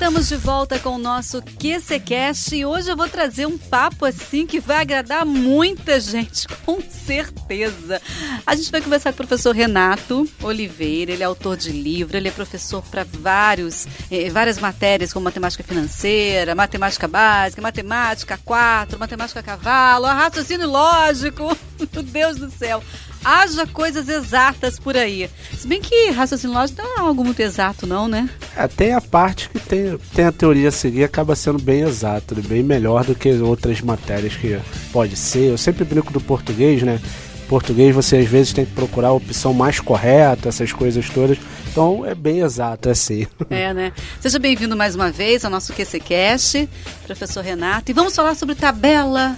Estamos 0.00 0.30
de 0.30 0.36
volta 0.36 0.78
com 0.78 0.94
o 0.94 0.98
nosso 0.98 1.42
QCCast 1.42 2.56
e 2.56 2.64
hoje 2.64 2.90
eu 2.90 2.96
vou 2.96 3.06
trazer 3.06 3.44
um 3.44 3.58
papo 3.58 4.06
assim 4.06 4.46
que 4.46 4.58
vai 4.58 4.78
agradar 4.78 5.26
muita 5.26 6.00
gente, 6.00 6.48
com 6.64 6.80
certeza. 6.80 8.00
A 8.46 8.54
gente 8.56 8.72
vai 8.72 8.80
conversar 8.80 9.12
com 9.12 9.22
o 9.22 9.26
professor 9.26 9.54
Renato 9.54 10.26
Oliveira, 10.42 11.12
ele 11.12 11.22
é 11.22 11.26
autor 11.26 11.54
de 11.54 11.70
livro, 11.70 12.16
ele 12.16 12.28
é 12.28 12.30
professor 12.30 12.82
para 12.90 13.04
vários, 13.04 13.86
eh, 14.10 14.30
várias 14.30 14.58
matérias 14.58 15.12
como 15.12 15.24
matemática 15.24 15.62
financeira, 15.62 16.54
matemática 16.54 17.06
básica, 17.06 17.60
matemática 17.60 18.40
4, 18.42 18.98
matemática 18.98 19.42
cavalo, 19.42 20.06
raciocínio 20.06 20.66
lógico, 20.66 21.54
meu 21.92 22.02
Deus 22.02 22.36
do 22.36 22.50
céu 22.50 22.82
haja 23.24 23.66
coisas 23.66 24.08
exatas 24.08 24.78
por 24.78 24.96
aí. 24.96 25.30
Se 25.56 25.66
bem 25.66 25.80
que 25.80 26.10
raciocínio 26.10 26.54
lógico 26.54 26.82
não 26.82 26.96
é 26.96 27.00
algo 27.00 27.24
muito 27.24 27.40
exato, 27.40 27.86
não, 27.86 28.08
né? 28.08 28.28
É, 28.56 28.66
tem 28.66 28.92
a 28.92 29.00
parte 29.00 29.48
que 29.48 29.58
tem, 29.58 29.98
tem 30.14 30.24
a 30.24 30.32
teoria 30.32 30.68
a 30.68 30.72
seguir, 30.72 31.04
acaba 31.04 31.36
sendo 31.36 31.60
bem 31.60 31.82
exato, 31.82 32.34
bem 32.34 32.62
melhor 32.62 33.04
do 33.04 33.14
que 33.14 33.30
outras 33.40 33.80
matérias 33.80 34.34
que 34.34 34.58
pode 34.92 35.16
ser. 35.16 35.50
Eu 35.50 35.58
sempre 35.58 35.84
brinco 35.84 36.12
do 36.12 36.20
português, 36.20 36.82
né? 36.82 37.00
Português 37.48 37.94
você 37.94 38.18
às 38.18 38.28
vezes 38.28 38.52
tem 38.52 38.64
que 38.64 38.72
procurar 38.72 39.08
a 39.08 39.12
opção 39.12 39.52
mais 39.52 39.80
correta, 39.80 40.48
essas 40.48 40.72
coisas 40.72 41.10
todas. 41.10 41.36
Então 41.68 42.06
é 42.06 42.14
bem 42.14 42.40
exato, 42.40 42.88
é 42.88 42.92
assim. 42.92 43.26
É, 43.50 43.74
né? 43.74 43.92
Seja 44.20 44.38
bem-vindo 44.38 44.76
mais 44.76 44.94
uma 44.94 45.10
vez 45.10 45.44
ao 45.44 45.50
nosso 45.50 45.72
QCCast, 45.72 46.68
professor 47.04 47.42
Renato. 47.42 47.90
E 47.90 47.94
vamos 47.94 48.14
falar 48.14 48.36
sobre 48.36 48.54
tabela 48.54 49.36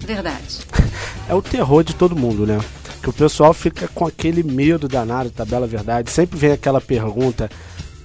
verdade. 0.00 0.58
É 1.28 1.34
o 1.34 1.42
terror 1.42 1.84
de 1.84 1.94
todo 1.94 2.16
mundo, 2.16 2.46
né? 2.46 2.58
que 3.02 3.08
o 3.08 3.12
pessoal 3.12 3.54
fica 3.54 3.88
com 3.88 4.06
aquele 4.06 4.42
medo 4.42 4.88
danado, 4.88 5.30
tabela 5.30 5.66
verdade. 5.66 6.10
Sempre 6.10 6.38
vem 6.38 6.52
aquela 6.52 6.80
pergunta: 6.80 7.50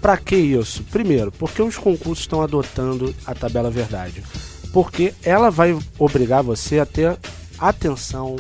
para 0.02 0.18
que 0.18 0.36
isso? 0.36 0.84
Primeiro, 0.84 1.32
porque 1.32 1.62
os 1.62 1.78
concursos 1.78 2.24
estão 2.24 2.42
adotando 2.42 3.14
a 3.26 3.34
tabela 3.34 3.70
verdade? 3.70 4.24
Porque 4.72 5.14
ela 5.24 5.50
vai 5.50 5.78
obrigar 6.00 6.44
você 6.44 6.80
a 6.80 6.86
ter 6.86 7.18
atenção, 7.60 8.36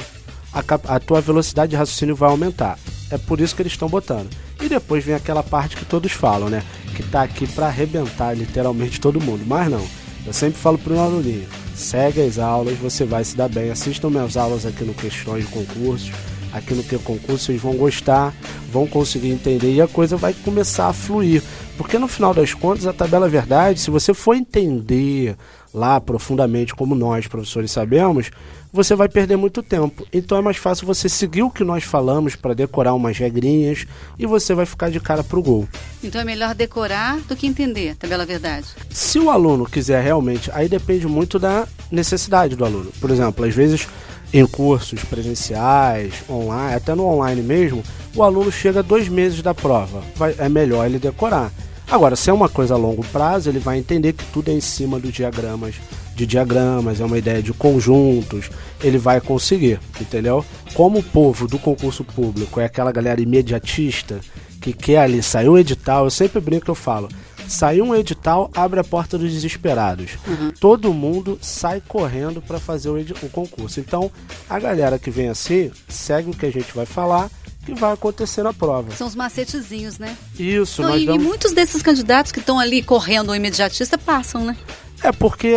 a, 0.51 0.63
a 0.95 0.99
tua 0.99 1.21
velocidade 1.21 1.71
de 1.71 1.75
raciocínio 1.75 2.15
vai 2.15 2.29
aumentar. 2.29 2.77
É 3.11 3.17
por 3.17 3.39
isso 3.39 3.55
que 3.55 3.61
eles 3.61 3.73
estão 3.73 3.89
botando. 3.89 4.29
E 4.61 4.67
depois 4.67 5.03
vem 5.03 5.13
aquela 5.13 5.43
parte 5.43 5.75
que 5.75 5.85
todos 5.85 6.11
falam, 6.11 6.49
né? 6.49 6.63
Que 6.95 7.03
tá 7.03 7.21
aqui 7.21 7.45
para 7.45 7.67
arrebentar 7.67 8.35
literalmente 8.35 8.99
todo 8.99 9.21
mundo. 9.21 9.43
Mas 9.45 9.69
não. 9.69 9.85
Eu 10.25 10.33
sempre 10.33 10.59
falo 10.59 10.77
pro 10.77 10.93
meu 10.93 11.03
aluninho: 11.03 11.47
segue 11.75 12.21
as 12.21 12.37
aulas, 12.37 12.77
você 12.77 13.05
vai 13.05 13.23
se 13.23 13.35
dar 13.35 13.49
bem. 13.49 13.69
Assistam 13.69 14.09
minhas 14.09 14.37
aulas 14.37 14.65
aqui 14.65 14.83
no 14.83 14.93
Questões 14.93 15.45
de 15.45 15.51
Concursos 15.51 16.11
aqui 16.53 16.73
no 16.75 16.83
que 16.83 16.97
concurso, 16.99 17.45
vocês 17.45 17.59
vão 17.59 17.75
gostar, 17.75 18.33
vão 18.71 18.85
conseguir 18.85 19.31
entender 19.31 19.73
e 19.73 19.81
a 19.81 19.87
coisa 19.87 20.15
vai 20.15 20.33
começar 20.33 20.87
a 20.87 20.93
fluir. 20.93 21.41
Porque 21.77 21.97
no 21.97 22.07
final 22.07 22.33
das 22.33 22.53
contas, 22.53 22.85
a 22.85 22.93
tabela 22.93 23.27
verdade, 23.27 23.79
se 23.79 23.89
você 23.89 24.13
for 24.13 24.35
entender 24.35 25.35
lá 25.73 25.99
profundamente, 25.99 26.75
como 26.75 26.93
nós, 26.93 27.25
professores, 27.25 27.71
sabemos, 27.71 28.29
você 28.71 28.95
vai 28.95 29.09
perder 29.09 29.37
muito 29.37 29.63
tempo. 29.63 30.05
Então 30.13 30.37
é 30.37 30.41
mais 30.41 30.57
fácil 30.57 30.85
você 30.85 31.09
seguir 31.09 31.41
o 31.41 31.49
que 31.49 31.63
nós 31.63 31.83
falamos 31.83 32.35
para 32.35 32.53
decorar 32.53 32.93
umas 32.93 33.17
regrinhas 33.17 33.87
e 34.17 34.25
você 34.27 34.53
vai 34.53 34.67
ficar 34.67 34.91
de 34.91 34.99
cara 34.99 35.23
pro 35.23 35.41
gol. 35.41 35.67
Então 36.03 36.21
é 36.21 36.23
melhor 36.23 36.53
decorar 36.53 37.19
do 37.21 37.35
que 37.35 37.47
entender 37.47 37.91
a 37.91 37.95
tabela 37.95 38.25
verdade. 38.25 38.67
Se 38.91 39.17
o 39.17 39.31
aluno 39.31 39.65
quiser 39.65 40.03
realmente, 40.03 40.51
aí 40.53 40.69
depende 40.69 41.07
muito 41.07 41.39
da 41.39 41.67
necessidade 41.91 42.55
do 42.55 42.65
aluno. 42.65 42.91
Por 43.01 43.09
exemplo, 43.09 43.43
às 43.45 43.53
vezes 43.55 43.87
em 44.33 44.45
cursos 44.47 45.03
presenciais, 45.03 46.23
online, 46.27 46.75
até 46.75 46.95
no 46.95 47.05
online 47.05 47.41
mesmo, 47.41 47.83
o 48.15 48.23
aluno 48.23 48.51
chega 48.51 48.81
dois 48.81 49.07
meses 49.07 49.41
da 49.43 49.53
prova. 49.53 50.01
Vai, 50.15 50.35
é 50.39 50.49
melhor 50.49 50.85
ele 50.85 50.97
decorar. 50.97 51.51
Agora, 51.89 52.15
se 52.15 52.29
é 52.29 52.33
uma 52.33 52.49
coisa 52.49 52.73
a 52.73 52.77
longo 52.77 53.05
prazo, 53.05 53.49
ele 53.49 53.59
vai 53.59 53.77
entender 53.77 54.13
que 54.13 54.25
tudo 54.25 54.49
é 54.49 54.53
em 54.53 54.61
cima 54.61 54.99
dos 54.99 55.13
diagramas, 55.13 55.75
de 56.15 56.25
diagramas, 56.25 56.99
é 56.99 57.05
uma 57.05 57.17
ideia 57.17 57.43
de 57.43 57.53
conjuntos, 57.53 58.49
ele 58.83 58.97
vai 58.97 59.21
conseguir, 59.21 59.79
entendeu? 60.01 60.43
Como 60.73 60.99
o 60.99 61.03
povo 61.03 61.47
do 61.47 61.59
concurso 61.59 62.03
público 62.03 62.59
é 62.59 62.65
aquela 62.65 62.91
galera 62.91 63.21
imediatista 63.21 64.19
que 64.59 64.73
quer 64.73 64.99
ali 64.99 65.21
sair 65.21 65.49
o 65.49 65.57
edital, 65.57 66.05
eu 66.05 66.09
sempre 66.09 66.39
brinco 66.39 66.71
eu 66.71 66.75
falo, 66.75 67.09
Saiu 67.47 67.85
um 67.85 67.95
edital, 67.95 68.49
abre 68.55 68.79
a 68.79 68.83
porta 68.83 69.17
dos 69.17 69.31
desesperados. 69.31 70.17
Uhum. 70.27 70.51
Todo 70.59 70.93
mundo 70.93 71.37
sai 71.41 71.81
correndo 71.87 72.41
para 72.41 72.59
fazer 72.59 72.89
o, 72.89 72.97
o 72.97 73.29
concurso. 73.29 73.79
Então, 73.79 74.11
a 74.49 74.59
galera 74.59 74.97
que 74.97 75.11
vem 75.11 75.29
assim, 75.29 75.71
segue 75.87 76.29
o 76.29 76.33
que 76.33 76.45
a 76.45 76.51
gente 76.51 76.73
vai 76.73 76.85
falar 76.85 77.29
que 77.65 77.73
vai 77.73 77.93
acontecer 77.93 78.43
na 78.43 78.53
prova. 78.53 78.91
São 78.91 79.07
os 79.07 79.15
macetezinhos, 79.15 79.97
né? 79.97 80.15
Isso. 80.37 80.81
Não, 80.81 80.97
e, 80.97 81.05
vamos... 81.05 81.23
e, 81.23 81.25
muitos 81.25 81.53
desses 81.53 81.81
candidatos 81.81 82.31
que 82.31 82.39
estão 82.39 82.59
ali 82.59 82.83
correndo 82.83 83.29
o 83.29 83.35
imediatista 83.35 83.97
passam, 83.97 84.43
né? 84.43 84.57
É 85.03 85.11
porque 85.11 85.53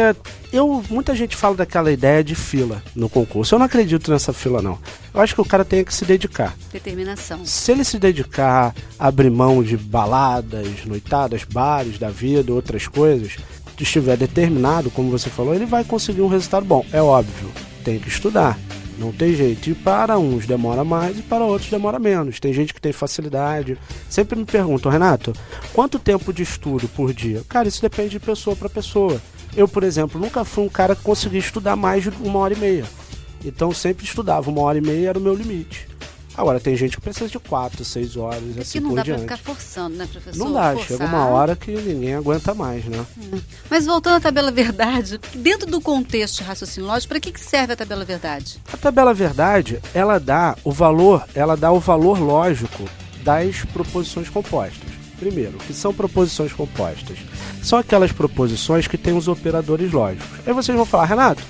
eu 0.52 0.82
muita 0.90 1.14
gente 1.14 1.36
fala 1.36 1.54
daquela 1.54 1.92
ideia 1.92 2.24
de 2.24 2.34
fila 2.34 2.82
no 2.96 3.08
concurso. 3.08 3.54
Eu 3.54 3.60
não 3.60 3.66
acredito 3.66 4.10
nessa 4.10 4.32
fila 4.32 4.60
não. 4.60 4.76
Eu 5.14 5.20
acho 5.20 5.34
que 5.34 5.40
o 5.40 5.44
cara 5.44 5.64
tem 5.64 5.84
que 5.84 5.94
se 5.94 6.04
dedicar. 6.04 6.56
Determinação. 6.72 7.44
Se 7.44 7.70
ele 7.70 7.84
se 7.84 7.98
dedicar, 7.98 8.74
abrir 8.98 9.30
mão 9.30 9.62
de 9.62 9.76
baladas, 9.76 10.84
noitadas, 10.84 11.44
bares 11.44 11.96
da 11.96 12.10
vida, 12.10 12.52
outras 12.52 12.88
coisas, 12.88 13.36
estiver 13.78 14.16
determinado, 14.16 14.90
como 14.90 15.10
você 15.10 15.30
falou, 15.30 15.54
ele 15.54 15.66
vai 15.66 15.84
conseguir 15.84 16.22
um 16.22 16.28
resultado 16.28 16.66
bom. 16.66 16.84
É 16.92 17.00
óbvio, 17.00 17.50
tem 17.84 18.00
que 18.00 18.08
estudar. 18.08 18.58
Não 18.98 19.12
tem 19.12 19.34
jeito. 19.34 19.70
E 19.70 19.74
para 19.74 20.18
uns 20.18 20.46
demora 20.46 20.82
mais 20.82 21.18
e 21.18 21.22
para 21.22 21.44
outros 21.44 21.70
demora 21.70 21.98
menos. 21.98 22.40
Tem 22.40 22.52
gente 22.52 22.72
que 22.72 22.80
tem 22.80 22.92
facilidade. 22.92 23.78
Sempre 24.08 24.38
me 24.38 24.44
perguntam, 24.44 24.90
Renato, 24.90 25.32
quanto 25.72 25.98
tempo 25.98 26.32
de 26.32 26.42
estudo 26.42 26.88
por 26.88 27.12
dia? 27.12 27.42
Cara, 27.48 27.68
isso 27.68 27.82
depende 27.82 28.10
de 28.10 28.20
pessoa 28.20 28.56
para 28.56 28.68
pessoa. 28.68 29.20
Eu, 29.54 29.68
por 29.68 29.82
exemplo, 29.82 30.20
nunca 30.20 30.44
fui 30.44 30.64
um 30.64 30.68
cara 30.68 30.96
que 30.96 31.02
conseguia 31.02 31.40
estudar 31.40 31.76
mais 31.76 32.02
de 32.02 32.10
uma 32.20 32.38
hora 32.38 32.54
e 32.54 32.58
meia. 32.58 32.84
Então 33.44 33.72
sempre 33.72 34.04
estudava, 34.04 34.50
uma 34.50 34.62
hora 34.62 34.78
e 34.78 34.80
meia 34.80 35.10
era 35.10 35.18
o 35.18 35.22
meu 35.22 35.34
limite. 35.34 35.88
Agora, 36.36 36.60
tem 36.60 36.76
gente 36.76 36.96
que 36.96 37.00
precisa 37.00 37.30
de 37.30 37.38
quatro, 37.38 37.82
seis 37.82 38.14
horas, 38.14 38.42
é 38.58 38.60
assim 38.60 38.78
não 38.78 38.94
dá 38.94 39.02
diante. 39.02 39.24
pra 39.24 39.36
ficar 39.36 39.52
forçando, 39.52 39.96
né, 39.96 40.06
professor? 40.06 40.38
Não 40.38 40.52
dá, 40.52 40.72
Forçar. 40.72 40.86
chega 40.86 41.06
uma 41.06 41.26
hora 41.28 41.56
que 41.56 41.70
ninguém 41.70 42.14
aguenta 42.14 42.52
mais, 42.52 42.84
né? 42.84 43.06
É. 43.32 43.38
Mas 43.70 43.86
voltando 43.86 44.16
à 44.16 44.20
tabela 44.20 44.50
verdade, 44.50 45.18
dentro 45.34 45.70
do 45.70 45.80
contexto 45.80 46.38
de 46.38 46.42
raciocínio 46.42 46.88
lógico, 46.90 47.08
para 47.08 47.20
que, 47.20 47.32
que 47.32 47.40
serve 47.40 47.72
a 47.72 47.76
tabela 47.76 48.04
verdade? 48.04 48.58
A 48.70 48.76
tabela 48.76 49.14
verdade, 49.14 49.80
ela 49.94 50.20
dá 50.20 50.54
o 50.62 50.70
valor, 50.70 51.24
ela 51.34 51.56
dá 51.56 51.72
o 51.72 51.80
valor 51.80 52.20
lógico 52.20 52.84
das 53.24 53.64
proposições 53.72 54.28
compostas. 54.28 54.85
Primeiro, 55.19 55.59
que 55.59 55.72
são 55.72 55.94
proposições 55.94 56.53
compostas? 56.53 57.19
São 57.62 57.78
aquelas 57.78 58.12
proposições 58.12 58.87
que 58.87 58.99
têm 58.99 59.16
os 59.16 59.28
operadores 59.28 59.91
lógicos. 59.93 60.47
Aí 60.47 60.53
vocês 60.53 60.77
vão 60.77 60.84
falar, 60.84 61.06
Renato, 61.06 61.43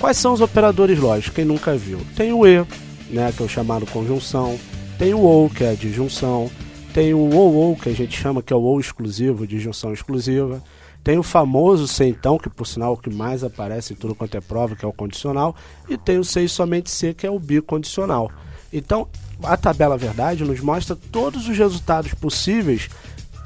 quais 0.00 0.16
são 0.16 0.32
os 0.32 0.40
operadores 0.40 0.98
lógicos? 0.98 1.34
Quem 1.34 1.44
nunca 1.44 1.76
viu? 1.76 2.00
Tem 2.16 2.32
o 2.32 2.46
E, 2.46 2.64
né, 3.10 3.32
que 3.36 3.42
é 3.42 3.46
o 3.46 3.48
chamado 3.48 3.86
conjunção, 3.86 4.58
tem 4.98 5.12
o 5.12 5.20
OU, 5.20 5.50
que 5.50 5.64
é 5.64 5.70
a 5.70 5.74
disjunção, 5.74 6.50
tem 6.94 7.12
o 7.12 7.34
OU, 7.34 7.76
que 7.76 7.88
a 7.88 7.94
gente 7.94 8.16
chama 8.16 8.42
que 8.42 8.52
é 8.52 8.56
o 8.56 8.62
OU 8.62 8.80
exclusivo, 8.80 9.46
disjunção 9.46 9.92
exclusiva, 9.92 10.62
tem 11.02 11.18
o 11.18 11.22
famoso 11.22 11.86
C 11.86 12.06
então, 12.06 12.38
que 12.38 12.48
por 12.48 12.66
sinal 12.66 12.92
é 12.92 12.94
o 12.94 12.96
que 12.96 13.10
mais 13.10 13.44
aparece 13.44 13.92
em 13.92 13.96
tudo 13.96 14.14
quanto 14.14 14.36
é 14.36 14.40
prova, 14.40 14.74
que 14.74 14.86
é 14.86 14.88
o 14.88 14.92
condicional, 14.92 15.54
e 15.86 15.98
tem 15.98 16.18
o 16.18 16.24
C 16.24 16.48
somente 16.48 16.90
C, 16.90 17.12
que 17.12 17.26
é 17.26 17.30
o 17.30 17.38
bicondicional. 17.38 18.30
Então, 18.74 19.06
a 19.40 19.56
tabela 19.56 19.96
verdade 19.96 20.42
nos 20.42 20.58
mostra 20.58 20.96
todos 21.12 21.48
os 21.48 21.56
resultados 21.56 22.12
possíveis 22.12 22.90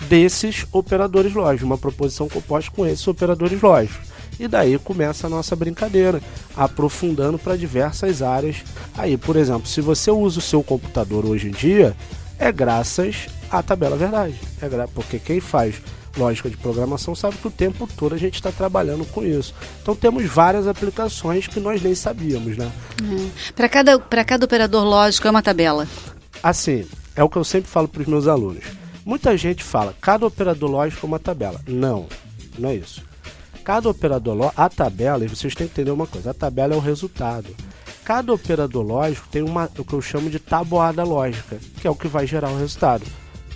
desses 0.09 0.67
operadores 0.73 1.35
lógicos, 1.35 1.67
uma 1.67 1.77
proposição 1.77 2.29
composta 2.29 2.71
com 2.71 2.87
esses 2.87 3.07
operadores 3.07 3.61
lógicos. 3.61 4.09
E 4.41 4.49
daí 4.49 4.79
começa 4.79 5.27
a 5.27 5.31
nossa 5.31 5.55
brincadeira, 5.55 6.23
aprofundando 6.57 7.39
para 7.39 7.57
diversas 7.57 8.23
áreas. 8.23 8.65
Aí, 8.97 9.19
por 9.19 9.37
exemplo, 9.37 9.67
se 9.67 9.83
você 9.83 10.11
usa 10.11 10.39
o 10.39 10.43
seu 10.43 10.63
computador 10.63 11.27
hoje 11.27 11.49
em 11.49 11.51
dia, 11.51 11.95
é 12.39 12.51
graças 12.51 13.27
à 13.51 13.63
tabela 13.63 13.97
verdade. 13.97 14.41
É 14.63 14.69
gra... 14.69 14.89
Porque 14.89 15.19
quem 15.19 15.41
faz 15.41 15.83
lógica 16.19 16.51
de 16.51 16.57
programação 16.57 17.15
sabe 17.15 17.37
que 17.37 17.49
o 17.49 17.51
tempo 17.51 17.89
todo 17.97 18.15
a 18.15 18.19
gente 18.19 18.35
está 18.35 18.51
trabalhando 18.51 19.05
com 19.07 19.25
isso. 19.25 19.55
Então 19.81 19.95
temos 19.95 20.25
várias 20.25 20.67
aplicações 20.67 21.47
que 21.47 21.61
nós 21.61 21.81
nem 21.81 21.95
sabíamos, 21.95 22.57
né? 22.57 22.71
Uhum. 23.03 23.31
Para 23.55 23.69
cada, 23.69 23.99
cada 23.99 24.45
operador 24.45 24.85
lógico 24.85 25.27
é 25.27 25.31
uma 25.31 25.43
tabela? 25.43 25.87
Assim, 26.43 26.87
é 27.15 27.23
o 27.23 27.29
que 27.29 27.37
eu 27.37 27.45
sempre 27.45 27.71
falo 27.71 27.89
para 27.89 28.03
os 28.03 28.09
meus 28.09 28.27
alunos. 28.27 28.65
Muita 29.05 29.37
gente 29.37 29.63
fala, 29.63 29.95
cada 30.01 30.27
operador 30.27 30.71
lógico 30.71 31.07
é 31.07 31.09
uma 31.09 31.19
tabela. 31.19 31.61
Não, 31.67 32.07
não 32.59 32.69
é 32.69 32.75
isso 32.75 33.09
cada 33.69 33.91
operador 33.91 34.51
a 34.57 34.67
tabela, 34.71 35.23
e 35.23 35.29
vocês 35.29 35.55
têm 35.55 35.67
que 35.67 35.75
entender 35.75 35.91
uma 35.91 36.07
coisa, 36.07 36.31
a 36.31 36.35
tabela 36.35 36.73
é 36.73 36.77
o 36.79 36.81
resultado. 36.81 37.55
Cada 38.03 38.33
operador 38.33 38.83
lógico 38.83 39.29
tem 39.31 39.43
uma, 39.43 39.71
o 39.77 39.85
que 39.85 39.93
eu 39.93 40.01
chamo 40.01 40.31
de 40.31 40.39
tabuada 40.39 41.05
lógica, 41.05 41.59
que 41.79 41.87
é 41.87 41.91
o 41.91 41.95
que 41.95 42.09
vai 42.09 42.27
gerar 42.27 42.49
o 42.49 42.59
resultado. 42.59 43.05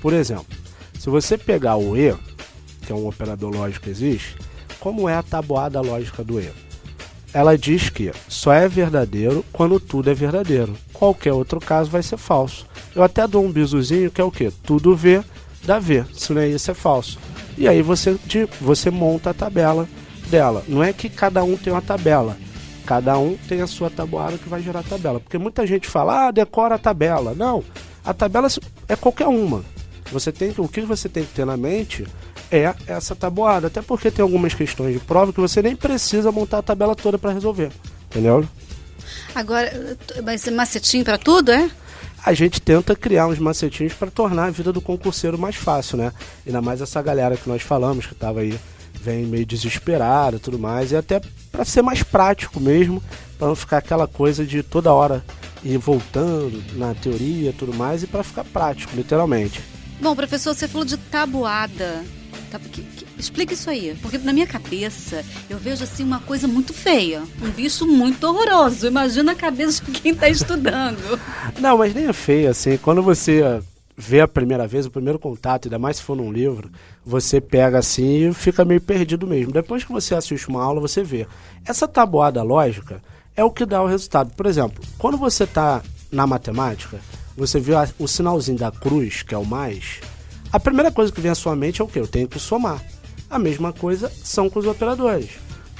Por 0.02 0.12
exemplo, 0.12 0.44
se 0.98 1.08
você 1.08 1.38
pegar 1.38 1.76
o 1.76 1.96
E, 1.96 2.14
que 2.84 2.92
é 2.92 2.94
um 2.94 3.06
operador 3.06 3.54
lógico 3.54 3.88
existe, 3.88 4.36
como 4.78 5.08
é 5.08 5.14
a 5.14 5.22
tabuada 5.22 5.80
lógica 5.80 6.22
do 6.22 6.40
E? 6.40 6.50
ela 7.32 7.56
diz 7.56 7.88
que 7.88 8.12
só 8.28 8.52
é 8.52 8.68
verdadeiro 8.68 9.44
quando 9.52 9.80
tudo 9.80 10.10
é 10.10 10.14
verdadeiro. 10.14 10.76
Qualquer 10.92 11.32
outro 11.32 11.58
caso 11.58 11.90
vai 11.90 12.02
ser 12.02 12.18
falso. 12.18 12.66
Eu 12.94 13.02
até 13.02 13.26
dou 13.26 13.44
um 13.44 13.50
bisuzinho 13.50 14.10
que 14.10 14.20
é 14.20 14.24
o 14.24 14.30
que? 14.30 14.50
Tudo 14.50 14.94
vê, 14.94 15.22
dá 15.64 15.78
V. 15.78 16.04
Se 16.12 16.32
não 16.32 16.42
é 16.42 16.48
isso, 16.48 16.70
é 16.70 16.74
falso. 16.74 17.18
E 17.56 17.66
aí 17.66 17.80
você, 17.80 18.18
você 18.60 18.90
monta 18.90 19.30
a 19.30 19.34
tabela 19.34 19.88
dela. 20.28 20.62
Não 20.68 20.82
é 20.82 20.92
que 20.92 21.08
cada 21.08 21.42
um 21.42 21.56
tem 21.56 21.72
uma 21.72 21.82
tabela. 21.82 22.36
Cada 22.84 23.18
um 23.18 23.36
tem 23.48 23.62
a 23.62 23.66
sua 23.66 23.88
tabuada 23.88 24.36
que 24.36 24.48
vai 24.48 24.60
gerar 24.60 24.80
a 24.80 24.84
tabela. 24.84 25.20
Porque 25.20 25.38
muita 25.38 25.66
gente 25.66 25.88
fala, 25.88 26.28
ah, 26.28 26.30
decora 26.30 26.74
a 26.74 26.78
tabela. 26.78 27.34
Não, 27.34 27.64
a 28.04 28.12
tabela 28.12 28.48
é 28.88 28.96
qualquer 28.96 29.28
uma. 29.28 29.64
Você 30.10 30.30
tem 30.30 30.52
o 30.58 30.68
que 30.68 30.82
você 30.82 31.08
tem 31.08 31.24
que 31.24 31.32
ter 31.32 31.46
na 31.46 31.56
mente 31.56 32.06
é 32.52 32.74
essa 32.86 33.16
tabuada. 33.16 33.68
Até 33.68 33.80
porque 33.80 34.10
tem 34.10 34.22
algumas 34.22 34.52
questões 34.52 34.92
de 34.92 35.00
prova 35.00 35.32
que 35.32 35.40
você 35.40 35.62
nem 35.62 35.74
precisa 35.74 36.30
montar 36.30 36.58
a 36.58 36.62
tabela 36.62 36.94
toda 36.94 37.18
para 37.18 37.32
resolver. 37.32 37.72
Entendeu? 38.10 38.46
Agora, 39.34 39.96
vai 40.22 40.36
ser 40.36 40.50
macetinho 40.50 41.04
para 41.04 41.16
tudo, 41.16 41.50
é? 41.50 41.70
A 42.24 42.34
gente 42.34 42.60
tenta 42.60 42.94
criar 42.94 43.26
uns 43.26 43.38
macetinhos 43.38 43.94
para 43.94 44.10
tornar 44.10 44.44
a 44.44 44.50
vida 44.50 44.72
do 44.72 44.80
concurseiro 44.80 45.38
mais 45.38 45.56
fácil, 45.56 45.96
né? 45.96 46.12
Ainda 46.46 46.60
mais 46.60 46.80
essa 46.80 47.02
galera 47.02 47.36
que 47.36 47.48
nós 47.48 47.62
falamos, 47.62 48.06
que 48.06 48.12
estava 48.12 48.40
aí, 48.40 48.56
vem 48.92 49.24
meio 49.24 49.44
desesperada 49.44 50.36
e 50.36 50.40
tudo 50.40 50.58
mais. 50.58 50.92
E 50.92 50.96
até 50.96 51.20
para 51.50 51.64
ser 51.64 51.82
mais 51.82 52.02
prático 52.02 52.60
mesmo, 52.60 53.02
para 53.38 53.48
não 53.48 53.56
ficar 53.56 53.78
aquela 53.78 54.06
coisa 54.06 54.44
de 54.44 54.62
toda 54.62 54.92
hora 54.92 55.24
ir 55.64 55.78
voltando 55.78 56.62
na 56.74 56.94
teoria 56.94 57.50
e 57.50 57.52
tudo 57.52 57.74
mais, 57.74 58.02
e 58.02 58.06
para 58.06 58.22
ficar 58.22 58.44
prático, 58.44 58.94
literalmente. 58.94 59.60
Bom, 60.00 60.14
professor, 60.14 60.54
você 60.54 60.68
falou 60.68 60.84
de 60.84 60.96
tabuada. 60.96 62.04
Tá, 62.52 62.58
que, 62.58 62.82
que, 62.82 63.06
explica 63.18 63.54
isso 63.54 63.70
aí, 63.70 63.96
porque 64.02 64.18
na 64.18 64.30
minha 64.30 64.46
cabeça 64.46 65.24
eu 65.48 65.56
vejo 65.56 65.82
assim 65.82 66.04
uma 66.04 66.20
coisa 66.20 66.46
muito 66.46 66.74
feia, 66.74 67.22
um 67.40 67.48
bicho 67.48 67.86
muito 67.86 68.24
horroroso. 68.24 68.86
Imagina 68.86 69.32
a 69.32 69.34
cabeça 69.34 69.82
de 69.82 69.90
quem 69.90 70.12
está 70.12 70.28
estudando. 70.28 71.18
Não, 71.58 71.78
mas 71.78 71.94
nem 71.94 72.08
é 72.08 72.12
feio 72.12 72.50
assim. 72.50 72.76
Quando 72.76 73.02
você 73.02 73.62
vê 73.96 74.20
a 74.20 74.28
primeira 74.28 74.66
vez, 74.66 74.84
o 74.84 74.90
primeiro 74.90 75.18
contato, 75.18 75.64
ainda 75.64 75.78
mais 75.78 75.96
se 75.96 76.02
for 76.02 76.14
num 76.14 76.30
livro, 76.30 76.70
você 77.02 77.40
pega 77.40 77.78
assim 77.78 78.28
e 78.28 78.34
fica 78.34 78.66
meio 78.66 78.82
perdido 78.82 79.26
mesmo. 79.26 79.50
Depois 79.50 79.82
que 79.82 79.90
você 79.90 80.14
assiste 80.14 80.46
uma 80.50 80.62
aula, 80.62 80.78
você 80.78 81.02
vê. 81.02 81.26
Essa 81.64 81.88
tabuada 81.88 82.42
lógica 82.42 83.02
é 83.34 83.42
o 83.42 83.50
que 83.50 83.64
dá 83.64 83.82
o 83.82 83.86
resultado. 83.86 84.30
Por 84.36 84.44
exemplo, 84.44 84.84
quando 84.98 85.16
você 85.16 85.44
está 85.44 85.80
na 86.10 86.26
matemática, 86.26 87.00
você 87.34 87.58
vê 87.58 87.72
o 87.98 88.06
sinalzinho 88.06 88.58
da 88.58 88.70
cruz, 88.70 89.22
que 89.22 89.34
é 89.34 89.38
o 89.38 89.46
mais, 89.46 90.00
a 90.52 90.60
primeira 90.60 90.92
coisa 90.92 91.10
que 91.10 91.20
vem 91.20 91.30
à 91.30 91.34
sua 91.34 91.56
mente 91.56 91.80
é 91.80 91.84
o 91.84 91.88
que? 91.88 91.98
Eu 91.98 92.06
tenho 92.06 92.28
que 92.28 92.38
somar. 92.38 92.82
A 93.30 93.38
mesma 93.38 93.72
coisa 93.72 94.12
são 94.22 94.50
com 94.50 94.58
os 94.58 94.66
operadores. 94.66 95.30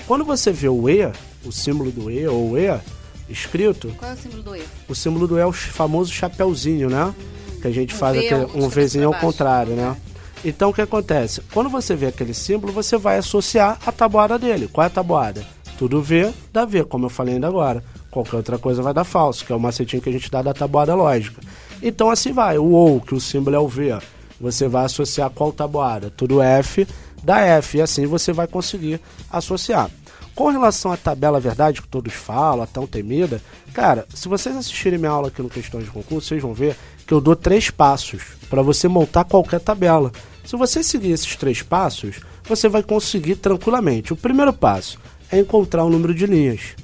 Quando 0.07 0.25
você 0.25 0.51
vê 0.51 0.69
o 0.69 0.89
E, 0.89 1.13
o 1.45 1.53
símbolo 1.53 1.91
do 1.91 2.11
E 2.11 2.27
ou 2.27 2.53
o 2.53 2.59
E 2.59 2.81
escrito. 3.29 3.95
Qual 3.99 4.11
é 4.11 4.15
o 4.15 4.17
símbolo 4.17 4.43
do 4.43 4.57
E? 4.57 4.63
O 4.89 4.95
símbolo 4.95 5.29
do 5.29 5.37
E 5.37 5.41
é 5.43 5.47
o 5.47 5.53
famoso 5.53 6.11
chapéuzinho, 6.11 6.89
né? 6.89 7.05
Hum, 7.05 7.61
que 7.61 7.69
a 7.69 7.71
gente 7.71 7.95
um 7.95 7.99
faz 7.99 8.17
v 8.17 8.27
aquele, 8.27 8.65
um 8.65 8.69
Vzinho 8.69 9.09
ao 9.09 9.15
contrário, 9.15 9.75
né? 9.75 9.95
Então 10.43 10.71
o 10.71 10.75
que 10.75 10.81
acontece? 10.81 11.43
Quando 11.53 11.69
você 11.69 11.95
vê 11.95 12.07
aquele 12.07 12.33
símbolo, 12.33 12.73
você 12.73 12.97
vai 12.97 13.19
associar 13.19 13.79
a 13.85 13.93
tabuada 13.93 14.39
dele. 14.39 14.69
Qual 14.73 14.83
é 14.83 14.87
a 14.87 14.91
tabuada? 14.91 15.45
Tudo 15.79 16.01
V 16.01 16.33
dá 16.51 16.65
V, 16.65 16.85
como 16.85 17.05
eu 17.07 17.11
falei 17.11 17.35
ainda 17.35 17.47
agora. 17.47 17.85
Qualquer 18.11 18.37
outra 18.37 18.59
coisa 18.59 18.83
vai 18.83 18.95
dar 18.95 19.05
falso, 19.05 19.45
que 19.45 19.53
é 19.53 19.57
o 19.57 19.61
macetinho 19.61 20.03
que 20.03 20.09
a 20.09 20.13
gente 20.13 20.31
dá 20.31 20.41
da 20.41 20.55
tabuada 20.55 20.95
lógica. 20.95 21.41
Então 21.83 22.11
assim 22.11 22.33
vai. 22.33 22.57
O 22.57 22.73
OU, 22.73 23.01
que 23.03 23.15
o 23.15 23.21
símbolo 23.21 23.57
é 23.57 23.59
o 23.59 23.69
V 23.69 23.99
você 24.43 24.67
vai 24.67 24.85
associar 24.85 25.31
qual 25.31 25.53
tabuada? 25.53 26.11
Tudo 26.11 26.43
F 26.43 26.87
da 27.23 27.39
F, 27.41 27.79
e 27.79 27.81
assim 27.81 28.05
você 28.05 28.33
vai 28.33 28.49
conseguir 28.49 29.01
associar. 29.31 29.89
Com 30.35 30.51
relação 30.51 30.91
à 30.91 30.97
tabela 30.97 31.39
verdade, 31.39 31.81
que 31.81 31.89
todos 31.89 32.13
falam, 32.13 32.67
tão 32.67 32.87
temida, 32.87 33.41
cara, 33.73 34.07
se 34.13 34.29
vocês 34.29 34.57
assistirem 34.57 34.99
minha 34.99 35.13
aula 35.13 35.29
aqui 35.29 35.41
no 35.41 35.49
Questões 35.49 35.85
de 35.85 35.91
Concurso, 35.91 36.29
vocês 36.29 36.43
vão 36.43 36.53
ver 36.53 36.77
que 37.07 37.15
eu 37.15 37.21
dou 37.21 37.37
três 37.37 37.71
passos 37.71 38.23
para 38.51 38.63
você 38.63 38.89
montar 38.89 39.25
qualquer 39.25 39.61
tabela. 39.61 40.11
Se 40.45 40.57
você 40.57 40.83
seguir 40.83 41.13
esses 41.13 41.37
três 41.37 41.63
passos, 41.63 42.21
você 42.45 42.69
vai 42.69 42.83
conseguir 42.83 43.37
tranquilamente. 43.37 44.13
O 44.13 44.17
primeiro 44.17 44.53
passo 44.53 44.99
é 45.31 45.39
encontrar 45.39 45.85
o 45.85 45.91
número 45.91 46.15
de 46.15 46.27
linhas. 46.27 46.75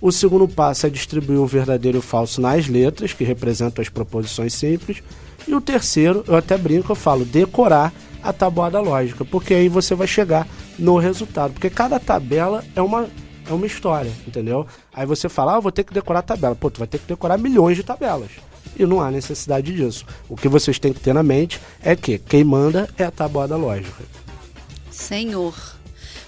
O 0.00 0.10
segundo 0.10 0.48
passo 0.48 0.86
é 0.86 0.90
distribuir 0.90 1.40
o 1.40 1.46
verdadeiro 1.46 1.98
e 1.98 2.00
o 2.00 2.02
falso 2.02 2.40
nas 2.40 2.66
letras, 2.68 3.12
que 3.12 3.24
representam 3.24 3.82
as 3.82 3.88
proposições 3.88 4.54
simples. 4.54 5.02
E 5.48 5.54
o 5.54 5.62
terceiro, 5.62 6.22
eu 6.28 6.36
até 6.36 6.58
brinco, 6.58 6.92
eu 6.92 6.96
falo 6.96 7.24
decorar 7.24 7.90
a 8.22 8.34
tabuada 8.34 8.78
lógica, 8.80 9.24
porque 9.24 9.54
aí 9.54 9.68
você 9.68 9.94
vai 9.94 10.06
chegar 10.06 10.46
no 10.78 10.98
resultado, 10.98 11.54
porque 11.54 11.70
cada 11.70 11.98
tabela 11.98 12.62
é 12.76 12.82
uma 12.82 13.08
é 13.48 13.52
uma 13.54 13.64
história, 13.64 14.12
entendeu? 14.26 14.66
Aí 14.92 15.06
você 15.06 15.26
fala, 15.26 15.56
ah, 15.56 15.60
vou 15.60 15.72
ter 15.72 15.82
que 15.82 15.94
decorar 15.94 16.18
a 16.18 16.22
tabela. 16.22 16.54
Pô, 16.54 16.70
tu 16.70 16.80
vai 16.80 16.86
ter 16.86 16.98
que 16.98 17.06
decorar 17.06 17.38
milhões 17.38 17.78
de 17.78 17.82
tabelas. 17.82 18.28
E 18.78 18.84
não 18.84 19.00
há 19.00 19.10
necessidade 19.10 19.74
disso. 19.74 20.04
O 20.28 20.36
que 20.36 20.48
vocês 20.48 20.78
têm 20.78 20.92
que 20.92 21.00
ter 21.00 21.14
na 21.14 21.22
mente 21.22 21.58
é 21.82 21.96
que 21.96 22.18
quem 22.18 22.44
manda 22.44 22.90
é 22.98 23.04
a 23.04 23.10
tabuada 23.10 23.56
lógica. 23.56 24.04
Senhor. 24.90 25.54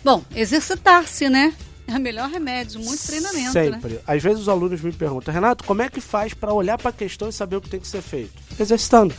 Bom, 0.02 0.22
exercitar-se, 0.34 1.28
né? 1.28 1.52
É 1.86 1.96
o 1.96 2.00
melhor 2.00 2.30
remédio, 2.30 2.80
muito 2.80 3.04
treinamento. 3.04 3.52
Né? 3.52 3.64
Sempre. 3.64 3.94
Né? 3.94 4.00
Às 4.06 4.22
vezes 4.22 4.40
os 4.40 4.48
alunos 4.48 4.80
me 4.80 4.92
perguntam, 4.92 5.34
Renato, 5.34 5.64
como 5.64 5.82
é 5.82 5.90
que 5.90 6.00
faz 6.00 6.32
para 6.32 6.54
olhar 6.54 6.78
para 6.78 6.88
a 6.88 6.92
questão 6.92 7.28
e 7.28 7.32
saber 7.32 7.56
o 7.56 7.60
que 7.60 7.68
tem 7.68 7.80
que 7.80 7.88
ser 7.88 8.00
feito? 8.00 8.32
Exercitando. 8.60 9.14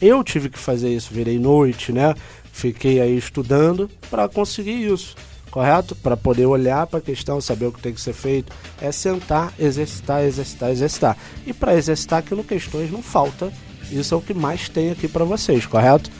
Eu 0.00 0.22
tive 0.22 0.50
que 0.50 0.58
fazer 0.58 0.94
isso, 0.94 1.14
virei 1.14 1.38
noite, 1.38 1.92
né? 1.92 2.14
Fiquei 2.52 3.00
aí 3.00 3.16
estudando 3.16 3.88
para 4.10 4.28
conseguir 4.28 4.84
isso, 4.92 5.16
correto? 5.50 5.94
Para 5.94 6.16
poder 6.16 6.44
olhar 6.44 6.86
para 6.86 6.98
a 6.98 7.02
questão, 7.02 7.40
saber 7.40 7.66
o 7.66 7.72
que 7.72 7.80
tem 7.80 7.94
que 7.94 8.00
ser 8.00 8.12
feito, 8.12 8.52
é 8.80 8.92
sentar, 8.92 9.52
exercitar, 9.58 10.22
exercitar, 10.24 10.70
exercitar. 10.70 11.16
E 11.46 11.52
para 11.52 11.74
exercitar 11.74 12.18
aqui 12.18 12.34
no 12.34 12.44
questões 12.44 12.90
não 12.90 13.02
falta. 13.02 13.50
Isso 13.90 14.14
é 14.14 14.16
o 14.16 14.20
que 14.20 14.34
mais 14.34 14.68
tem 14.68 14.90
aqui 14.90 15.08
para 15.08 15.24
vocês, 15.24 15.66
correto? 15.66 16.10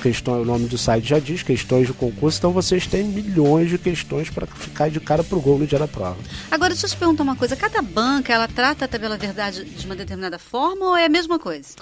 questão, 0.00 0.40
o 0.40 0.44
nome 0.44 0.66
do 0.66 0.78
site 0.78 1.06
já 1.06 1.18
diz, 1.18 1.42
questões 1.42 1.86
de 1.86 1.92
concurso, 1.92 2.38
então 2.38 2.52
vocês 2.52 2.86
têm 2.86 3.04
milhões 3.04 3.68
de 3.68 3.78
questões 3.78 4.30
para 4.30 4.46
ficar 4.46 4.90
de 4.90 4.98
cara 4.98 5.22
pro 5.22 5.40
gol 5.40 5.58
no 5.58 5.66
dia 5.66 5.78
da 5.78 5.86
prova. 5.86 6.16
Agora, 6.50 6.70
deixa 6.70 6.86
eu 6.86 6.90
te 6.90 6.96
perguntar 6.96 7.22
uma 7.22 7.36
coisa, 7.36 7.54
cada 7.54 7.82
banca, 7.82 8.32
ela 8.32 8.48
trata 8.48 8.86
a 8.86 8.88
tabela 8.88 9.16
verdade 9.16 9.64
de 9.64 9.86
uma 9.86 9.94
determinada 9.94 10.38
forma 10.38 10.86
ou 10.86 10.96
é 10.96 11.04
a 11.04 11.08
mesma 11.08 11.38
coisa? 11.38 11.76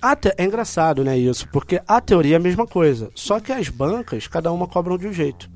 Até, 0.00 0.34
é 0.38 0.44
engraçado, 0.44 1.04
né, 1.04 1.18
isso, 1.18 1.46
porque 1.48 1.80
a 1.86 2.00
teoria 2.00 2.36
é 2.36 2.36
a 2.36 2.40
mesma 2.40 2.66
coisa, 2.66 3.10
só 3.14 3.38
que 3.38 3.52
as 3.52 3.68
bancas, 3.68 4.26
cada 4.26 4.50
uma 4.50 4.66
cobram 4.66 4.96
de 4.96 5.06
um 5.06 5.12
jeito. 5.12 5.48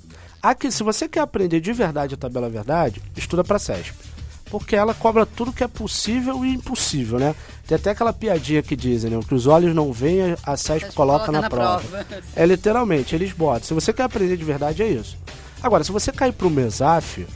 Aqui, 0.43 0.71
se 0.71 0.83
você 0.83 1.09
quer 1.09 1.21
aprender 1.21 1.61
de 1.61 1.73
verdade 1.73 2.15
a 2.15 2.19
tabela 2.19 2.51
verdade, 2.51 3.01
estuda 3.17 3.43
para 3.43 3.59
CESP 3.59 4.15
porque 4.55 4.77
ela 4.77 4.95
cobra 4.95 5.27
tudo 5.27 5.53
que 5.53 5.65
é 5.65 5.67
possível 5.67 6.45
e 6.45 6.55
impossível, 6.55 7.19
né? 7.19 7.35
Tem 7.67 7.75
até 7.75 7.91
aquela 7.91 8.13
piadinha 8.13 8.63
que 8.63 8.77
dizem, 8.77 9.11
né? 9.11 9.19
Que 9.27 9.35
os 9.35 9.49
olhos 9.49 9.75
não 9.75 9.93
veem, 9.93 10.37
a 10.45 10.57
SESP 10.57 10.93
coloca, 10.95 11.27
coloca 11.27 11.33
na, 11.33 11.41
na 11.41 11.51
prova. 11.51 11.83
prova. 11.83 12.07
É 12.37 12.47
literalmente, 12.47 13.17
eles 13.17 13.33
botam. 13.33 13.65
Se 13.65 13.75
você 13.75 13.93
quer 13.93 14.05
aprender 14.05 14.37
de 14.37 14.45
verdade, 14.45 14.81
é 14.81 14.89
isso. 14.89 15.19
Agora, 15.61 15.83
se 15.83 15.91
você 15.91 16.13
cair 16.13 16.33
pro 16.33 16.49
Mesaf, 16.49 17.27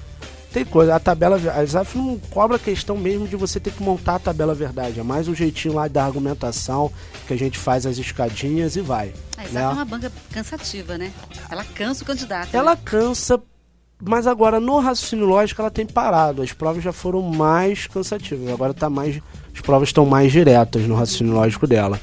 tem 0.52 0.64
coisa, 0.64 0.94
a 0.94 1.00
tabela, 1.00 1.36
a 1.36 1.60
Mesaf 1.60 1.96
não 1.96 2.18
cobra 2.30 2.56
a 2.56 2.60
questão 2.60 2.96
mesmo 2.96 3.28
de 3.28 3.36
você 3.36 3.60
ter 3.60 3.72
que 3.72 3.82
montar 3.82 4.16
a 4.16 4.18
tabela 4.18 4.54
verdade, 4.54 4.98
é 4.98 5.02
mais 5.02 5.28
um 5.28 5.34
jeitinho 5.34 5.74
lá 5.74 5.88
da 5.88 6.04
argumentação 6.04 6.90
que 7.26 7.34
a 7.34 7.36
gente 7.36 7.58
faz 7.58 7.84
as 7.84 7.98
escadinhas 7.98 8.76
e 8.76 8.80
vai. 8.80 9.12
A 9.36 9.44
Exaf 9.44 9.54
né? 9.54 9.62
é 9.62 9.68
uma 9.68 9.84
banca 9.84 10.12
cansativa, 10.32 10.96
né? 10.96 11.12
Ela 11.50 11.64
cansa 11.64 12.02
o 12.02 12.06
candidato. 12.06 12.54
Ela 12.54 12.74
né? 12.74 12.80
cansa 12.84 13.42
mas 14.00 14.28
agora 14.28 14.60
no 14.60 14.78
raciocínio 14.78 15.26
lógico 15.26 15.60
ela 15.60 15.72
tem 15.72 15.84
parado. 15.84 16.40
As 16.40 16.52
provas 16.52 16.84
já 16.84 16.92
foram 16.92 17.20
mais 17.20 17.88
cansativas. 17.88 18.48
Agora 18.48 18.72
tá 18.72 18.88
mais, 18.88 19.20
as 19.52 19.60
provas 19.60 19.88
estão 19.88 20.06
mais 20.06 20.30
diretas 20.30 20.82
no 20.84 20.94
raciocínio 20.94 21.32
lógico 21.34 21.66
dela. 21.66 22.00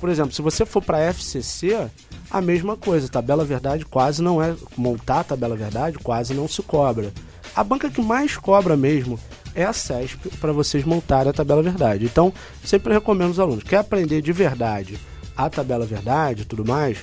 Por 0.00 0.08
exemplo, 0.08 0.32
se 0.32 0.40
você 0.40 0.64
for 0.64 0.80
para 0.82 1.00
FCC, 1.00 1.90
a 2.32 2.40
mesma 2.40 2.76
coisa. 2.76 3.08
Tabela 3.08 3.44
verdade 3.44 3.84
quase 3.84 4.22
não 4.22 4.42
é 4.42 4.54
montar 4.76 5.20
a 5.20 5.24
tabela 5.24 5.54
verdade 5.54 5.98
quase 5.98 6.32
não 6.32 6.48
se 6.48 6.62
cobra. 6.62 7.12
A 7.54 7.62
banca 7.62 7.90
que 7.90 8.00
mais 8.00 8.36
cobra 8.36 8.76
mesmo 8.76 9.18
é 9.54 9.64
a 9.64 9.72
CESP 9.72 10.30
para 10.38 10.52
vocês 10.52 10.84
montarem 10.84 11.30
a 11.30 11.34
tabela 11.34 11.62
verdade. 11.62 12.06
Então, 12.06 12.32
sempre 12.64 12.92
recomendo 12.92 13.28
aos 13.28 13.38
alunos, 13.38 13.64
quer 13.64 13.78
aprender 13.78 14.22
de 14.22 14.32
verdade 14.32 14.98
a 15.36 15.48
tabela 15.50 15.84
verdade 15.84 16.42
e 16.42 16.44
tudo 16.44 16.64
mais, 16.64 16.98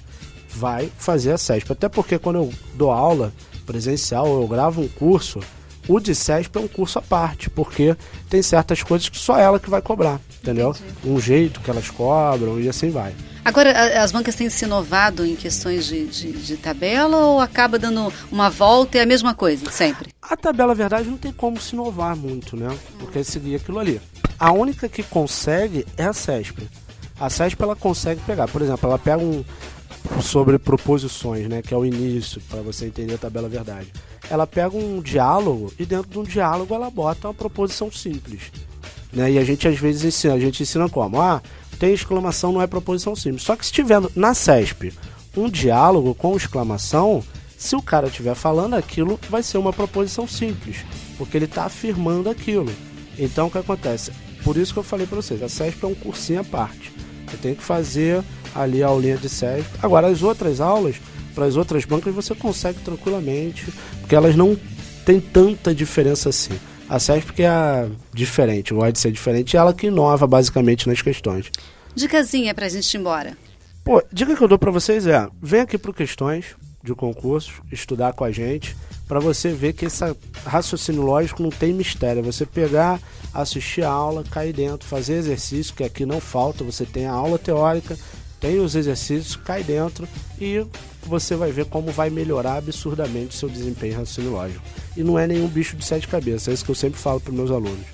vai 0.49 0.91
fazer 0.97 1.31
a 1.33 1.37
CESP. 1.37 1.71
Até 1.71 1.87
porque 1.87 2.17
quando 2.17 2.37
eu 2.37 2.53
dou 2.75 2.91
aula, 2.91 3.31
presencial, 3.65 4.27
eu 4.27 4.47
gravo 4.47 4.81
um 4.81 4.87
curso, 4.87 5.39
o 5.87 5.99
de 5.99 6.15
CESP 6.15 6.57
é 6.57 6.61
um 6.61 6.67
curso 6.67 6.99
à 6.99 7.01
parte, 7.01 7.49
porque 7.49 7.95
tem 8.29 8.41
certas 8.41 8.81
coisas 8.81 9.09
que 9.09 9.17
só 9.17 9.37
ela 9.37 9.59
que 9.59 9.69
vai 9.69 9.81
cobrar, 9.81 10.19
entendeu? 10.41 10.71
Entendi. 10.71 11.09
Um 11.15 11.19
jeito 11.19 11.59
que 11.59 11.69
elas 11.69 11.89
cobram 11.89 12.59
e 12.59 12.67
assim 12.67 12.89
vai. 12.89 13.13
Agora, 13.43 14.01
as 14.03 14.12
bancas 14.12 14.36
têm 14.36 14.50
se 14.50 14.65
inovado 14.65 15.25
em 15.25 15.36
questões 15.36 15.86
de, 15.86 16.05
de, 16.08 16.31
de, 16.31 16.58
tabela 16.58 17.17
ou 17.17 17.39
acaba 17.39 17.79
dando 17.79 18.12
uma 18.31 18.50
volta 18.50 18.98
e 18.98 19.00
é 19.00 19.03
a 19.03 19.05
mesma 19.05 19.34
coisa, 19.34 19.72
sempre? 19.72 20.12
A 20.22 20.36
tabela, 20.36 20.75
verdade, 20.75 21.10
não 21.10 21.17
tem 21.17 21.31
como 21.31 21.60
se 21.60 21.74
inovar 21.74 22.15
muito, 22.15 22.55
né? 22.55 22.77
Porque 23.00 23.24
seguir 23.24 23.55
aquilo 23.55 23.79
ali. 23.79 24.01
A 24.38 24.51
única 24.51 24.88
que 24.88 25.03
consegue 25.03 25.86
é 25.98 26.05
a 26.05 26.13
CESP. 26.13 26.67
A 27.19 27.29
CESP, 27.29 27.62
ela 27.62 27.75
consegue 27.75 28.22
pegar, 28.22 28.48
por 28.48 28.62
exemplo, 28.62 28.88
ela 28.88 29.00
pega 29.00 29.22
um, 29.22 29.43
sobre 30.22 30.58
proposições, 30.58 31.48
né, 31.48 31.62
que 31.62 31.74
é 31.74 31.77
o 31.77 31.86
início, 31.86 32.41
para 32.50 32.62
você 32.62 32.86
entender 32.86 33.15
a 33.15 33.17
tabela 33.17 33.50
verdade. 33.50 33.91
Ela 34.29 34.46
pega 34.46 34.75
um 34.75 35.01
diálogo 35.01 35.74
e 35.79 35.86
dentro 35.86 36.10
de 36.10 36.19
um 36.19 36.24
diálogo 36.24 36.74
ela 36.74 36.89
bota 36.89 37.27
uma 37.27 37.34
proposição 37.34 37.91
simples. 37.91 38.51
Né? 39.12 39.31
E 39.31 39.38
a 39.38 39.43
gente 39.43 39.67
às 39.67 39.77
vezes 39.77 40.03
ensina, 40.03 40.34
a 40.34 40.39
gente 40.39 40.62
ensina 40.62 40.88
como? 40.89 41.19
Ah, 41.19 41.41
tem 41.79 41.93
exclamação, 41.93 42.51
não 42.51 42.62
é 42.62 42.67
proposição 42.67 43.15
simples. 43.15 43.43
Só 43.43 43.55
que 43.55 43.65
se 43.65 43.71
tiver 43.71 44.01
na 44.15 44.33
CESP 44.33 44.93
um 45.36 45.50
diálogo 45.50 46.13
com 46.13 46.36
exclamação, 46.36 47.24
se 47.57 47.75
o 47.75 47.81
cara 47.81 48.07
estiver 48.07 48.36
falando 48.36 48.74
aquilo, 48.74 49.19
vai 49.29 49.41
ser 49.41 49.57
uma 49.57 49.71
proposição 49.71 50.27
simples, 50.27 50.77
porque 51.17 51.38
ele 51.38 51.45
está 51.45 51.63
afirmando 51.63 52.29
aquilo. 52.29 52.71
Então 53.17 53.48
o 53.48 53.51
que 53.51 53.57
acontece? 53.57 54.12
Por 54.43 54.57
isso 54.57 54.74
que 54.74 54.79
eu 54.79 54.83
falei 54.83 55.07
para 55.07 55.15
vocês, 55.15 55.41
a 55.41 55.50
CESP 55.50 55.83
é 55.83 55.88
um 55.88 55.95
cursinho 55.95 56.41
à 56.41 56.43
parte. 56.43 56.91
Você 57.27 57.38
tem 57.38 57.55
que 57.55 57.63
fazer 57.63 58.24
ali 58.53 58.83
a 58.83 58.88
aulinha 58.88 59.17
de 59.17 59.29
CESP. 59.29 59.69
Agora, 59.81 60.07
as 60.07 60.24
outras 60.24 60.59
aulas, 60.59 60.95
para 61.36 61.45
as 61.45 61.55
outras 61.55 61.86
bancas, 61.86 62.13
você 62.13 62.33
consegue 62.33 62.79
tranquilamente, 62.79 63.71
porque 64.00 64.15
elas 64.15 64.36
não 64.36 64.57
têm 65.05 65.19
tanta 65.19 65.74
diferença 65.74 66.29
assim. 66.29 66.57
A 66.89 67.00
CESP 67.00 67.34
que 67.34 67.43
é 67.43 67.88
diferente, 68.12 68.74
gosta 68.74 68.91
de 68.91 69.00
ser 69.00 69.12
diferente, 69.12 69.53
e 69.53 69.58
ela 69.58 69.74
que 69.74 69.88
inova 69.88 70.25
basicamente 70.25 70.88
nas 70.88 71.01
questões. 71.01 71.51
Dicasinha 71.96 72.53
para 72.53 72.65
a 72.65 72.69
gente 72.69 72.91
ir 72.91 72.98
embora. 72.98 73.38
Pô, 73.84 74.03
dica 74.12 74.36
que 74.36 74.41
eu 74.41 74.48
dou 74.48 74.58
para 74.58 74.72
vocês 74.72 75.05
é: 75.05 75.27
vem 75.41 75.62
aqui 75.62 75.77
para 75.77 75.93
Questões 75.93 76.55
de 76.84 76.93
concurso, 76.96 77.62
estudar 77.72 78.13
com 78.13 78.24
a 78.24 78.31
gente, 78.31 78.75
para 79.08 79.19
você 79.19 79.50
ver 79.50 79.74
que 79.74 79.86
esse 79.86 80.03
raciocínio 80.46 81.01
lógico 81.01 81.43
não 81.43 81.50
tem 81.50 81.74
mistério. 81.74 82.19
É 82.19 82.24
você 82.24 82.46
pegar, 82.46 83.00
assistir 83.34 83.84
a 83.84 83.89
aula, 83.89 84.24
cair 84.24 84.53
dentro, 84.53 84.88
fazer 84.88 85.15
exercício, 85.15 85.75
que 85.75 85.84
aqui 85.84 86.05
não 86.05 86.22
falta, 86.22 86.63
você 86.63 86.86
tem 86.86 87.05
a 87.05 87.12
aula 87.12 87.38
teórica, 87.38 87.98
tem 88.39 88.60
os 88.60 88.75
exercícios, 88.75 89.36
cai 89.36 89.63
dentro 89.63 90.08
e 90.39 90.65
você 91.03 91.36
vai 91.36 91.51
ver 91.51 91.65
como 91.65 91.91
vai 91.91 92.10
melhorar 92.10 92.58
absurdamente 92.58 93.36
o 93.36 93.39
seu 93.39 93.50
desempenho 93.50 93.98
raciocínio 93.98 94.31
lógico. 94.31 94.63
E 94.96 95.03
não 95.03 95.17
é 95.17 95.27
nenhum 95.27 95.48
bicho 95.48 95.75
de 95.75 95.86
sete 95.86 96.08
cabeças, 96.08 96.48
é 96.48 96.53
isso 96.53 96.65
que 96.65 96.72
eu 96.72 96.75
sempre 96.75 97.00
falo 97.00 97.19
para 97.19 97.34
meus 97.34 97.51
alunos. 97.51 97.86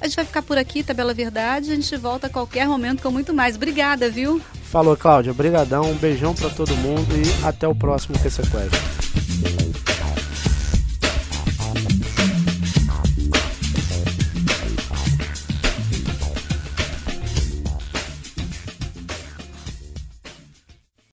A 0.00 0.06
gente 0.06 0.16
vai 0.16 0.24
ficar 0.24 0.42
por 0.42 0.56
aqui, 0.56 0.82
Tabela 0.82 1.12
Verdade. 1.12 1.70
A 1.70 1.74
gente 1.74 1.94
volta 1.96 2.26
a 2.26 2.30
qualquer 2.30 2.66
momento 2.66 3.02
com 3.02 3.10
muito 3.10 3.34
mais. 3.34 3.56
Obrigada, 3.56 4.08
viu? 4.08 4.40
Falou, 4.62 4.96
Cláudia. 4.96 5.32
Obrigadão. 5.32 5.90
Um 5.90 5.94
beijão 5.94 6.34
para 6.34 6.48
todo 6.48 6.74
mundo 6.76 7.06
e 7.14 7.46
até 7.46 7.68
o 7.68 7.74
próximo 7.74 8.18
Que 8.18 8.30
Sequestra. 8.30 9.09